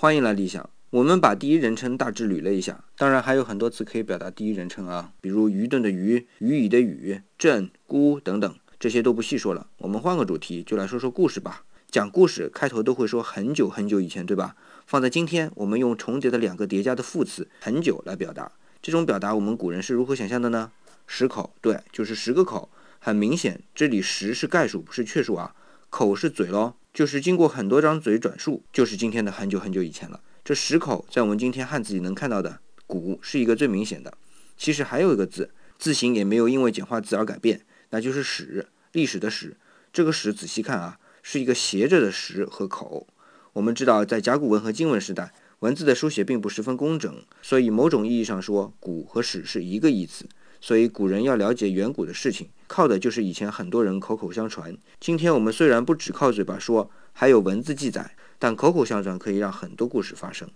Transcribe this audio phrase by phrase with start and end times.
[0.00, 0.70] 欢迎来理想。
[0.88, 9.66] 我们把第一人称大致捋了一下，当然还有很多词可以表达第一人称啊，比如愚钝的愚、愚以的愚、正、孤等等，这些都不细说了。
[9.76, 11.64] 我们换个主题，就来说说故事吧。
[11.90, 14.56] 讲故事开头都会说很久很久以前，对吧？
[14.86, 18.50] 放在今天，我们用重叠的两个叠加的副词“很久”来表达。
[18.80, 20.72] 这种表达，我们古人是如何想象的呢？
[21.06, 22.70] 十口，对，就是十个口。
[22.98, 25.54] 很明显，这里十是概数，不是确数啊。
[25.90, 30.20] 口是嘴喽，就是经过很多张嘴转述，就是今天的很久很久以前了。
[30.44, 34.12] 这十口在我们今天汉字里能看到的“古”是一个最明显的。
[34.56, 39.56] 其实还有一个字，字形也没有因为简化字而改变，那就是“史”，历史的“史”。
[39.92, 43.06] 这个“史”仔细看啊，是一个斜着的“石”和口。
[43.52, 50.26] 我们知道，在甲骨文和金文时代，文字的书写并不十分工整，所以某种意义上说，“古”和“史”是一个意思。
[50.60, 54.76] 所以古人要了解远古的事情，靠的就是以前很多人口口相传。
[54.98, 58.14] 今天我们虽然不只靠嘴巴说，还有文字记载。
[58.42, 60.48] 但口口相传可以让很多故事发生。